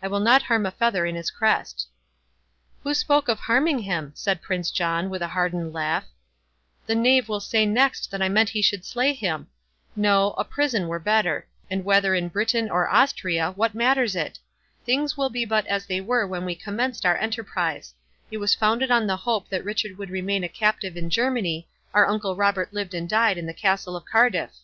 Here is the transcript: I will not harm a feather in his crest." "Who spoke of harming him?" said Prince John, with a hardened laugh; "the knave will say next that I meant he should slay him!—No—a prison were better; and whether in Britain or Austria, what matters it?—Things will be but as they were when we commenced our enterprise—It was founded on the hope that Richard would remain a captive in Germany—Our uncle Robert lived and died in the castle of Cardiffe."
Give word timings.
I 0.00 0.06
will 0.06 0.20
not 0.20 0.42
harm 0.42 0.64
a 0.64 0.70
feather 0.70 1.04
in 1.06 1.16
his 1.16 1.32
crest." 1.32 1.88
"Who 2.84 2.94
spoke 2.94 3.26
of 3.28 3.40
harming 3.40 3.80
him?" 3.80 4.12
said 4.14 4.40
Prince 4.40 4.70
John, 4.70 5.10
with 5.10 5.22
a 5.22 5.26
hardened 5.26 5.72
laugh; 5.72 6.04
"the 6.86 6.94
knave 6.94 7.28
will 7.28 7.40
say 7.40 7.66
next 7.66 8.08
that 8.12 8.22
I 8.22 8.28
meant 8.28 8.50
he 8.50 8.62
should 8.62 8.84
slay 8.84 9.12
him!—No—a 9.12 10.44
prison 10.44 10.86
were 10.86 11.00
better; 11.00 11.48
and 11.68 11.84
whether 11.84 12.14
in 12.14 12.28
Britain 12.28 12.70
or 12.70 12.88
Austria, 12.88 13.50
what 13.56 13.74
matters 13.74 14.14
it?—Things 14.14 15.16
will 15.16 15.30
be 15.30 15.44
but 15.44 15.66
as 15.66 15.86
they 15.86 16.00
were 16.00 16.28
when 16.28 16.44
we 16.44 16.54
commenced 16.54 17.04
our 17.04 17.16
enterprise—It 17.18 18.38
was 18.38 18.54
founded 18.54 18.92
on 18.92 19.08
the 19.08 19.16
hope 19.16 19.48
that 19.48 19.64
Richard 19.64 19.98
would 19.98 20.10
remain 20.10 20.44
a 20.44 20.48
captive 20.48 20.96
in 20.96 21.10
Germany—Our 21.10 22.06
uncle 22.06 22.36
Robert 22.36 22.72
lived 22.72 22.94
and 22.94 23.08
died 23.08 23.36
in 23.36 23.46
the 23.46 23.52
castle 23.52 23.96
of 23.96 24.04
Cardiffe." 24.04 24.60